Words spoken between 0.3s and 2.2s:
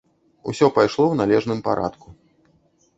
Усё пайшло ў належным парадку.